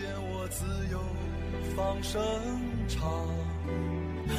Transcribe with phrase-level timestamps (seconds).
[0.00, 0.98] 见我自由
[1.76, 2.18] 放声
[2.88, 3.10] 唱，
[4.28, 4.34] 和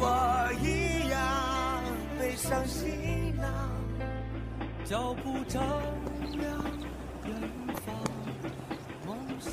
[0.00, 1.84] 我一样
[2.18, 3.46] 背上行囊，
[4.86, 5.62] 脚步丈
[6.30, 6.48] 量
[7.26, 7.34] 远
[7.84, 7.94] 方，
[9.06, 9.52] 梦想。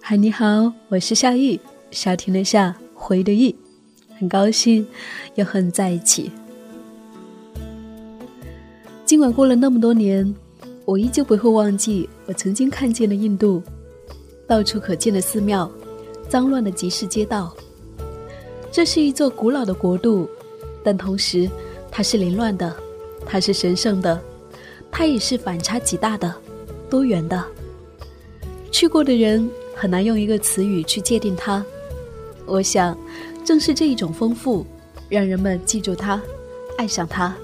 [0.00, 1.60] 嗨，你好，我是夏意，
[1.90, 3.54] 夏天的夏，回的意，
[4.18, 4.88] 很高兴
[5.34, 6.32] 又和你在一起。
[9.12, 10.34] 尽管过了那么多年，
[10.86, 13.62] 我依旧不会忘记我曾经看见的印度，
[14.46, 15.70] 到处可见的寺庙，
[16.30, 17.54] 脏乱的集市街道。
[18.70, 20.26] 这是一座古老的国度，
[20.82, 21.46] 但同时
[21.90, 22.74] 它是凌乱的，
[23.26, 24.18] 它是神圣的，
[24.90, 26.34] 它也是反差极大的，
[26.88, 27.44] 多元的。
[28.70, 31.62] 去过的人很难用一个词语去界定它。
[32.46, 32.96] 我想，
[33.44, 34.64] 正是这一种丰富，
[35.10, 36.18] 让人们记住它，
[36.78, 37.36] 爱上它。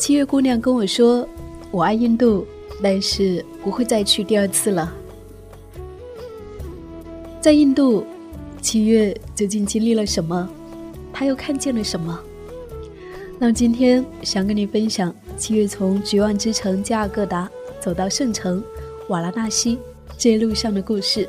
[0.00, 1.28] 七月姑娘跟我说
[1.70, 2.46] ：“我爱印度，
[2.82, 4.90] 但是不会再去第二次了。”
[7.38, 8.06] 在印度，
[8.62, 10.48] 七月究竟经历了什么？
[11.12, 12.18] 她又看见了什么？
[13.38, 17.46] 那今天想跟你分享七月从绝望之城加尔各答
[17.78, 18.64] 走到圣城
[19.08, 19.78] 瓦拉纳西
[20.16, 21.28] 这一路上的故事。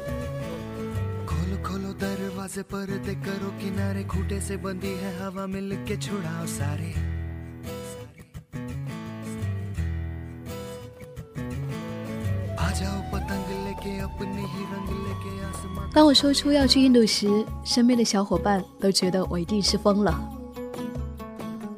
[15.93, 17.27] 当我说出要去印度时，
[17.65, 20.21] 身边的小伙伴都觉得我一定是疯了。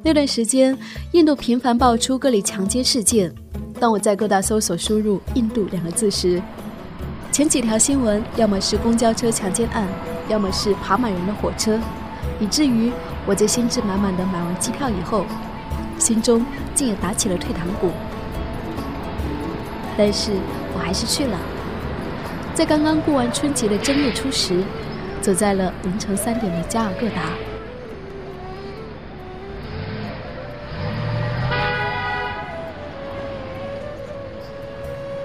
[0.04, 0.76] 那段时间，
[1.12, 3.32] 印度频繁爆出各类强奸事件。
[3.80, 6.40] 当我在各大搜索输入“印度”两个字时，
[7.32, 9.88] 前几条新闻要么是公交车强奸案，
[10.28, 11.80] 要么是爬满人的火车，
[12.38, 12.92] 以至于
[13.26, 15.26] 我在兴致满满的买完机票以后，
[15.98, 17.90] 心中竟也打起了退堂鼓。
[19.98, 20.30] 但是
[20.72, 21.36] 我还是去了。
[22.54, 24.62] 在刚刚过完春节的正月初十，
[25.20, 27.32] 走在了凌晨三点的加尔各答。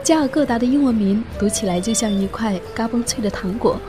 [0.03, 3.79] 加尔各答的英文名读起来就像一块嘎嘣脆的糖果，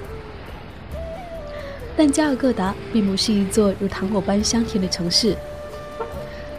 [1.96, 5.34] 但加尔各答并不是一座如糖果般香甜的城市。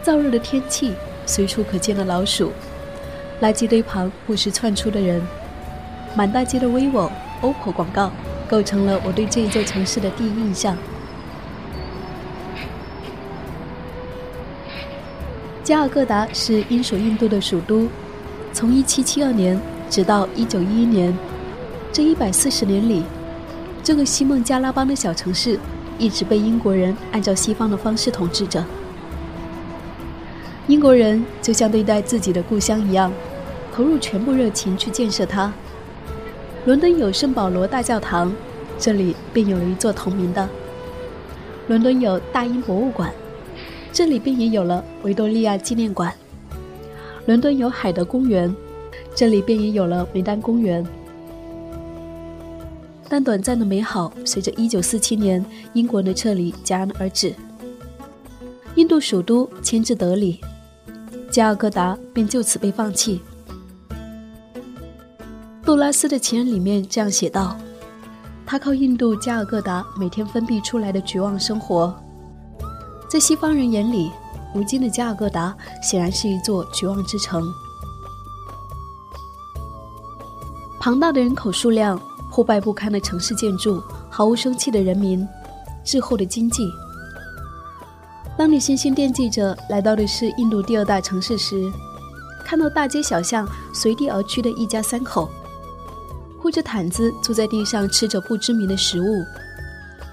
[0.02, 0.94] 燥热的天气，
[1.26, 2.50] 随处可见的老鼠，
[3.40, 5.22] 垃圾堆旁不时窜出的人，
[6.14, 8.10] 满大街的 vivo、OPPO 广告，
[8.48, 10.76] 构成了我对这一座城市的第一印象。
[15.64, 17.88] 加尔各答是英属印度的首都，
[18.52, 21.16] 从1772年直到1911年，
[21.92, 23.04] 这一百四十年里，
[23.82, 25.58] 这个西孟加拉邦的小城市
[25.98, 28.62] 一直被英国人按照西方的方式统治着。
[30.66, 33.12] 英国人就像对待自己的故乡一样，
[33.74, 35.52] 投入全部热情去建设它。
[36.64, 38.32] 伦敦有圣保罗大教堂，
[38.78, 40.46] 这里便有了一座同名的；
[41.66, 43.12] 伦敦有大英博物馆，
[43.92, 46.12] 这里便也有了维多利亚纪念馆；
[47.26, 48.54] 伦敦有海德公园，
[49.12, 50.86] 这里便也有了梅丹公园。
[53.08, 55.44] 但短暂的美好随着1947年
[55.74, 57.34] 英国的撤离戛然而止。
[58.76, 60.40] 印度首都迁至德里，
[61.28, 63.20] 加尔各答便就此被放弃。
[65.72, 67.56] 杜拉斯的情人里面这样写道
[68.44, 71.98] ：“他靠印度加尔各答每天分泌出来的绝望生活，
[73.08, 74.12] 在西方人眼里，
[74.54, 77.42] 如今的加尔各答显然是一座绝望之城。
[80.78, 81.98] 庞大的人口数量、
[82.30, 85.26] 破败不堪的城市建筑、毫无生气的人民、
[85.82, 86.68] 滞后的经济。
[88.36, 91.72] 当你心心惦记着来到的是印度第二大城市时，
[92.44, 95.30] 看到大街小巷随地而去的一家三口，
[96.42, 99.24] 铺着毯子坐在地上吃着不知名的食物，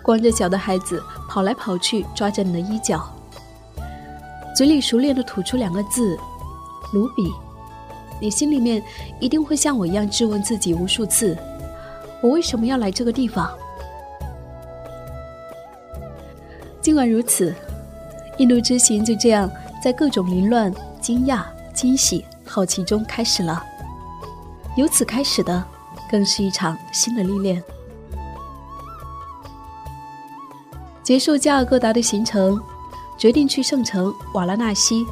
[0.03, 3.03] 光着脚的孩子跑来跑去抓着你的衣角，
[4.55, 6.15] 嘴里熟练地吐出两个字
[6.93, 7.33] “卢比”，
[8.21, 8.79] 你心里面
[9.19, 11.35] 一定会像我一样质问自己无数次：
[12.21, 13.49] 我为什么要来这个地方？
[16.79, 17.51] 尽管如此。
[18.37, 19.51] 印度之行就这样
[19.83, 21.43] 在各种凌乱、惊讶、
[21.73, 23.61] 惊喜、好奇中开始了。
[24.77, 25.61] 由此开始的，
[26.09, 27.63] 更是一场新的历练。
[31.03, 32.59] 结束加尔各答的行程，
[33.17, 35.05] 决定去圣城瓦拉纳西。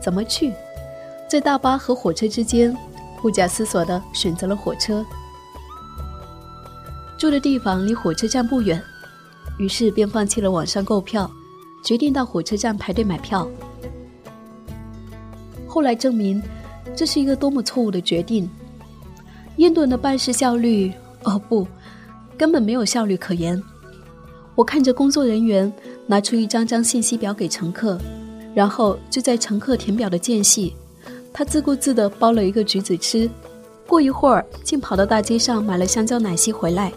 [0.00, 0.52] 怎么去？
[1.28, 2.76] 在大巴和火车之间，
[3.20, 5.04] 不假思索地选择了火车。
[7.18, 8.82] 住的地方离火车站不远，
[9.58, 11.30] 于是便放弃了网上购票。
[11.84, 13.46] 决定到火车站排队买票。
[15.68, 16.42] 后来证明，
[16.96, 18.48] 这是一个多么错误的决定。
[19.56, 20.92] 印度人的办事效率，
[21.22, 21.66] 哦不，
[22.36, 23.60] 根本没有效率可言。
[24.56, 25.72] 我看着工作人员
[26.06, 27.98] 拿出一张张信息表给乘客，
[28.54, 30.74] 然后就在乘客填表的间隙，
[31.32, 33.30] 他自顾自地剥了一个橘子吃。
[33.86, 36.92] 过一会儿，竟跑到大街上买了香蕉奶昔回来，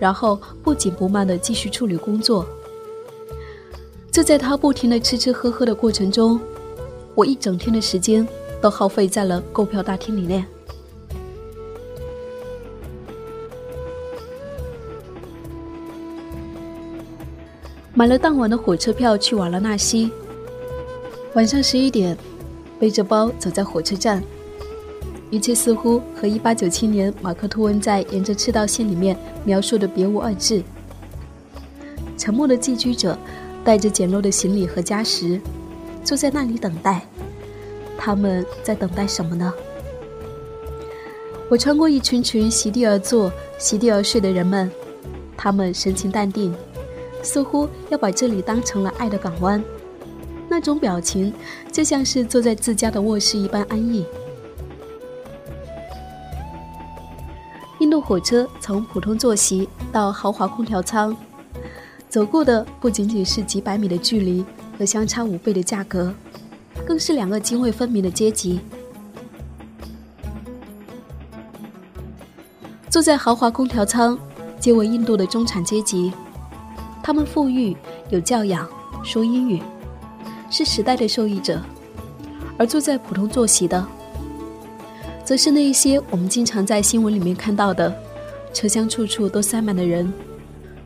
[0.00, 2.46] 然后不紧不慢地继续处理工作。
[4.10, 6.40] 就在他不停的吃吃喝喝的过程中，
[7.14, 8.26] 我一整天的时间
[8.60, 10.44] 都耗费在了购票大厅里面。
[17.98, 20.12] 买了当晚的火车票去瓦拉纳西。
[21.34, 22.16] 晚上十一点，
[22.78, 24.22] 背着包走在火车站，
[25.30, 30.62] 一切似乎和一八九七年马克吐温在《沿着赤道线》里面描述的别无二致。
[32.16, 33.18] 沉默的寄居者。
[33.64, 35.38] 带着简陋的行李和家什，
[36.02, 37.02] 坐在那里等待。
[37.98, 39.52] 他们在等待什么呢？
[41.50, 44.70] 我穿过一群群席地而坐、席地而睡的人们，
[45.36, 46.54] 他们神情淡定，
[47.22, 49.62] 似乎要把这里当成了爱的港湾。
[50.48, 51.32] 那种表情
[51.70, 54.04] 就像是坐在自家的卧室一般安逸。
[57.80, 61.16] 印度火车从普通坐席到豪华空调舱。
[62.08, 64.42] 走过的不仅仅是几百米的距离
[64.78, 66.12] 和相差五倍的价格，
[66.86, 68.60] 更是两个泾渭分明的阶级。
[72.88, 74.18] 坐在豪华空调舱，
[74.58, 76.10] 皆为印度的中产阶级，
[77.02, 77.76] 他们富裕、
[78.10, 78.68] 有教养、
[79.02, 79.62] 说英语，
[80.50, 81.56] 是时代的受益者；
[82.56, 83.86] 而坐在普通坐席的，
[85.24, 87.94] 则是那一些我们经常在新闻里面看到的，
[88.52, 90.12] 车厢处处都塞满了人。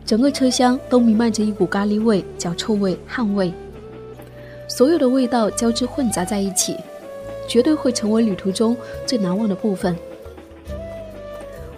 [0.05, 3.55] 整个车厢都弥漫着一股咖喱味、脚臭味、汗味，
[4.69, 6.77] 所有的味道交织混杂在一起，
[7.49, 8.77] 绝对会成为旅途中
[9.07, 9.97] 最难忘的部分。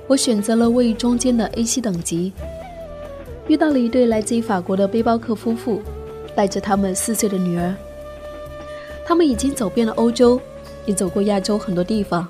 [0.07, 2.33] 我选择了位于中间的 A C 等级，
[3.47, 5.83] 遇到了一对来自于法国的背包客夫妇，
[6.35, 7.75] 带着他们四岁的女儿。
[9.05, 10.41] 他们已经走遍了欧洲，
[10.87, 12.27] 也走过亚洲很多地方，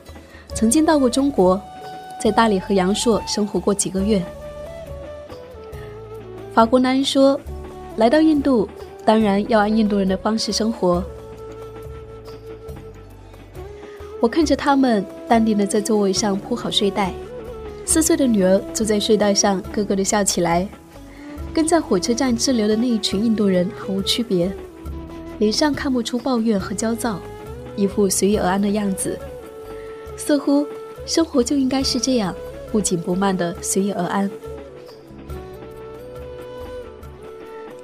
[0.55, 1.61] 曾经到过中国，
[2.20, 4.20] 在大理和阳朔生活过几个月。
[6.52, 7.38] 法国男人说
[7.96, 8.69] ：“来到印度，
[9.05, 11.02] 当然要按印度人的方式生活。”
[14.20, 17.12] 我看着他们淡定的在座位上铺好睡袋，
[17.84, 20.67] 四岁的女儿坐在睡袋上咯咯的笑起来，
[21.55, 24.53] 跟在火车站滞留的那一群印度人毫无区别，
[25.39, 27.21] 脸上看不出抱怨和焦躁，
[27.77, 29.17] 一副随遇而安的样子，
[30.17, 30.67] 似乎
[31.06, 32.35] 生活就应该是这样，
[32.73, 34.29] 不紧不慢的随遇而安。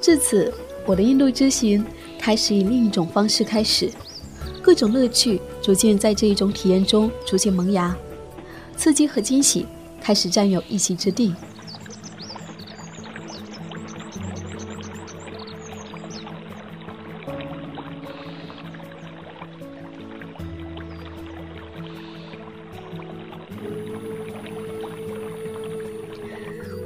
[0.01, 0.53] 至此，
[0.85, 1.85] 我的印度之行
[2.19, 3.89] 开始以另一种方式开始，
[4.61, 7.97] 各种乐趣逐渐在这一种体验中逐渐萌芽，
[8.77, 9.65] 刺激和惊喜
[10.01, 11.33] 开始占有一席之地。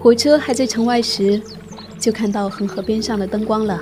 [0.04, 1.40] 火车还在城外时。
[1.98, 3.80] 就看到恒河边上的灯光了。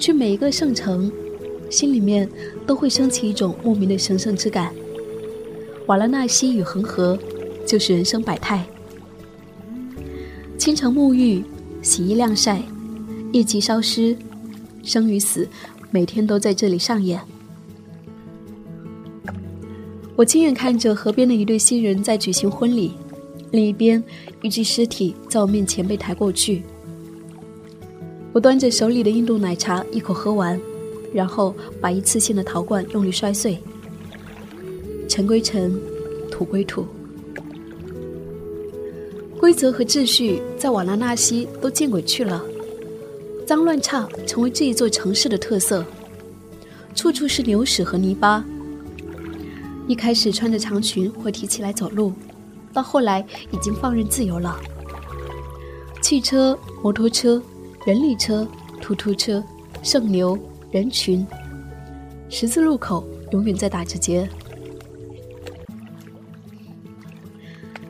[0.00, 1.12] 去每一个圣城，
[1.70, 2.28] 心里面
[2.66, 4.74] 都会升起一种莫名的神圣之感。
[5.86, 7.16] 瓦拉纳西与恒河，
[7.64, 8.66] 就是人生百态。
[10.58, 11.44] 清晨沐浴、
[11.82, 12.60] 洗衣晾晒、
[13.30, 14.16] 夜祭烧尸，
[14.82, 15.48] 生与死，
[15.92, 17.20] 每天都在这里上演。
[20.16, 22.94] 我亲眼看着河边的一对新人在举行婚礼。
[23.56, 24.04] 另一边，
[24.42, 26.62] 一具尸体在我面前被抬过去。
[28.34, 30.60] 我端着手里的印度奶茶一口喝完，
[31.10, 33.58] 然后把一次性的陶罐用力摔碎。
[35.08, 35.74] 尘归尘，
[36.30, 36.86] 土归土。
[39.40, 42.44] 规则和秩序在瓦拉纳西都见鬼去了，
[43.46, 45.82] 脏乱差成为这一座城市的特色，
[46.94, 48.44] 处处是牛屎和泥巴。
[49.88, 52.12] 一开始穿着长裙会提起来走路。
[52.76, 54.60] 到后来已经放任自由了。
[56.02, 57.42] 汽车、摩托车、
[57.86, 58.46] 人力车、
[58.82, 59.42] 突突车、
[59.82, 60.38] 圣牛、
[60.70, 61.26] 人群，
[62.28, 63.02] 十字路口
[63.32, 64.28] 永远在打着结。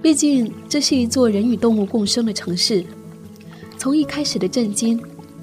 [0.00, 2.84] 毕竟，这是一座人与动物共生的城市。
[3.76, 5.02] 从一开始的震惊，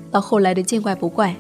[0.09, 1.35] 到后来的见怪不怪。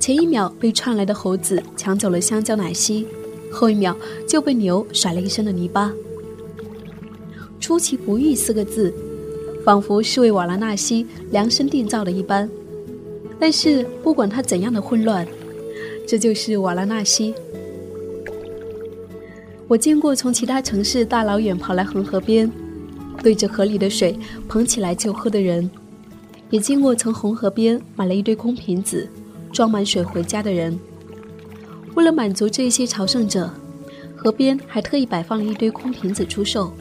[0.00, 3.06] 前一秒被窜来的猴子抢走了香蕉奶昔，
[3.52, 3.94] 后一秒
[4.26, 5.92] 就被牛甩了一身的泥巴。
[7.66, 8.94] 出其不意四个字，
[9.64, 12.48] 仿佛是为瓦拉纳西量身定造的一般。
[13.40, 15.26] 但是不管它怎样的混乱，
[16.06, 17.34] 这就是瓦拉纳西。
[19.66, 22.48] 我见过从其他城市大老远跑来恒河边，
[23.20, 25.68] 对着河里的水捧起来就喝的人，
[26.50, 29.08] 也见过从红河边买了一堆空瓶子，
[29.50, 30.78] 装满水回家的人。
[31.96, 33.50] 为了满足这些朝圣者，
[34.14, 36.72] 河边还特意摆放了一堆空瓶子出售。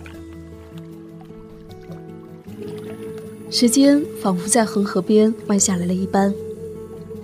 [3.58, 6.36] 时间仿佛在恒河边慢下来了一般，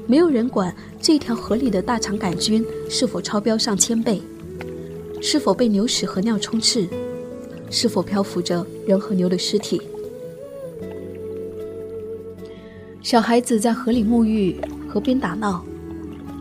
[0.07, 4.21] 没有人管这条河里的大肠杆菌是否超标上千倍，
[5.21, 6.87] 是否被牛屎和尿充斥，
[7.69, 9.81] 是否漂浮着人和牛的尸体。
[13.01, 14.55] 小孩子在河里沐浴，
[14.87, 15.61] 河边打闹；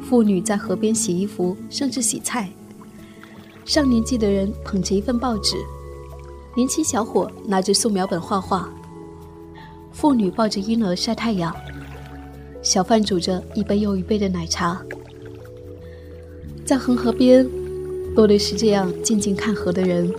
[0.08, 2.48] 妇女在河边洗衣服，甚至洗菜。
[3.64, 5.56] 上年纪的人捧着一份报纸，
[6.54, 8.72] 年轻小伙拿着素描本画画。
[9.92, 11.54] 妇女抱着婴儿晒太阳，
[12.62, 14.80] 小贩煮着一杯又一杯的奶茶。
[16.64, 17.46] 在恒河边，
[18.14, 20.10] 多的是这样静静看河的人。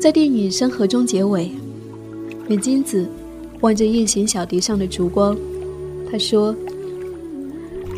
[0.00, 1.50] 在电影《山河》中结尾，
[2.48, 3.06] 美金子
[3.60, 5.36] 望着夜行小笛上的烛光，
[6.10, 6.54] 他说：“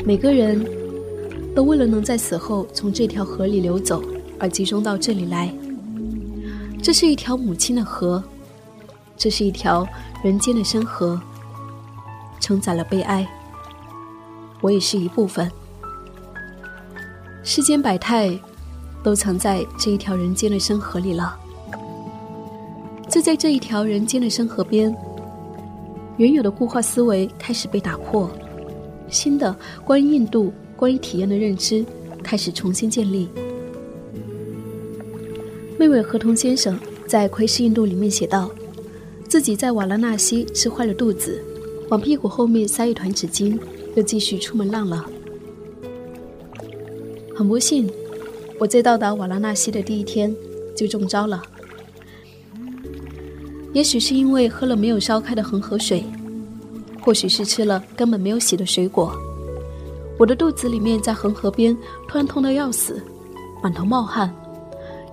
[0.05, 0.65] 每个人
[1.55, 4.03] 都为了能在死后从这条河里流走，
[4.39, 5.55] 而集中到这里来。”
[6.83, 8.23] 这是一条母亲的河，
[9.17, 9.87] 这是一条
[10.25, 11.21] 人间的深河，
[12.41, 13.27] 承载了悲哀。
[14.63, 15.51] 我也是一部分。
[17.43, 18.39] 世间百态，
[19.03, 21.39] 都藏在这一条人间的深河里了。
[23.09, 24.95] 就在这一条人间的深河边，
[26.17, 28.31] 原有的固化思维开始被打破，
[29.09, 31.85] 新的关于印度、关于体验的认知
[32.23, 33.29] 开始重新建立。
[35.81, 38.51] 妹妹合同先生在《窥视印度》里面写道
[39.27, 41.43] ：“自己在瓦拉纳西吃坏了肚子，
[41.89, 43.59] 往屁股后面塞一团纸巾，
[43.95, 45.09] 又继续出门浪了。”
[47.35, 47.91] 很不幸，
[48.59, 50.37] 我在到达瓦拉纳西的第一天
[50.77, 51.43] 就中招了。
[53.73, 56.05] 也许是因为喝了没有烧开的恒河水，
[57.01, 59.15] 或许是吃了根本没有洗的水果，
[60.19, 61.75] 我的肚子里面在恒河边
[62.07, 63.03] 突然痛得要死，
[63.63, 64.31] 满头冒汗。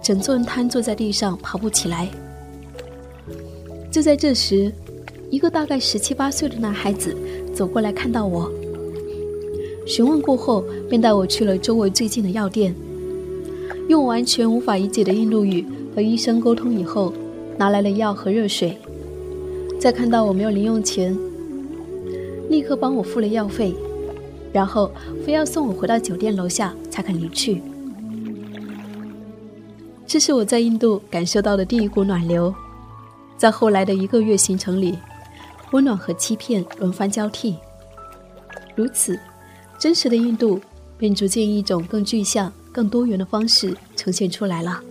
[0.07, 2.07] 整座人瘫坐在地上，爬不起来。
[3.91, 4.71] 就在这时，
[5.29, 7.13] 一个大概十七八岁的男孩子
[7.53, 8.49] 走过来，看到我，
[9.85, 12.73] 询问过后，便带我去了周围最近的药店，
[13.89, 17.13] 用完全无法理解的印度语和医生沟通以后，
[17.57, 18.77] 拿来了药和热水。
[19.77, 21.17] 再看到我没有零用钱，
[22.49, 23.75] 立刻帮我付了药费，
[24.53, 24.89] 然后
[25.25, 27.61] 非要送我回到酒店楼下才肯离去。
[30.07, 32.55] 这是我在印度感受到的第一股暖流，
[33.37, 34.97] 在后来的一个月行程里，
[35.71, 37.57] 温暖和欺骗轮番交替。
[38.73, 39.19] 如此，
[39.77, 40.61] 真实的印度
[40.97, 44.81] 便逐渐以一种更具象、更多元的方式呈现出来了。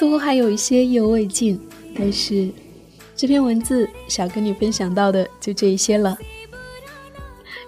[0.00, 1.60] 似乎还有一些意犹未尽，
[1.94, 2.48] 但是
[3.14, 6.16] 这篇文字想跟你分享到的就这一些了。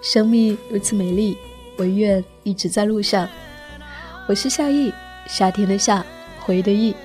[0.01, 1.37] 生命如此美丽，
[1.77, 3.29] 我愿一直在路上。
[4.27, 4.91] 我是夏意，
[5.27, 6.03] 夏天的夏，
[6.39, 6.95] 回忆的忆。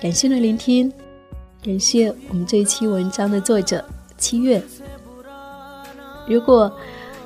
[0.00, 0.92] 感谢你的聆听，
[1.60, 3.84] 感谢我们这一期文章的作者
[4.16, 4.62] 七月。
[6.28, 6.72] 如果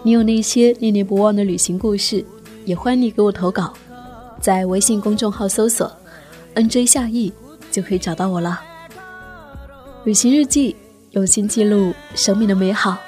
[0.02, 2.24] 你有那些念念不忘的旅行故事，
[2.64, 3.74] 也欢迎你给我投稿，
[4.40, 5.92] 在微信公众号搜索
[6.54, 7.30] “nj 夏意”
[7.72, 8.60] 就可以找到我了。
[10.04, 10.76] 旅行日记，
[11.10, 12.98] 用心记录生命的美好。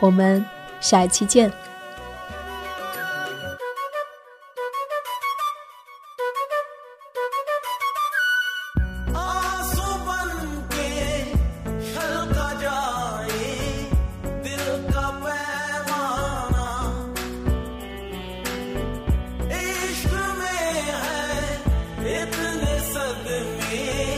[0.00, 0.44] 我们
[0.80, 1.50] 下一期见。
[23.34, 24.13] with me.